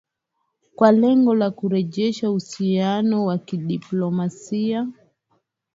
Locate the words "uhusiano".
2.29-3.25